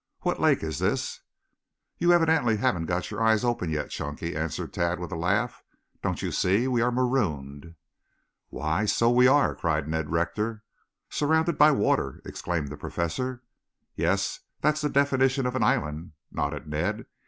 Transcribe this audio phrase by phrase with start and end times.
[0.21, 1.21] What lake is this?"
[1.99, 5.61] "You evidently haven't got your eyes open yet, Chunky," answered Tad with a laugh.
[6.01, 7.75] "Don't you see, we are marooned?"
[8.49, 10.63] "Why, so we are," cried Ned Rector.
[11.11, 13.43] "Surrounded by water?" exclaimed the Professor.
[13.93, 17.05] "Yes, that's the definition of an island," nodded Ned.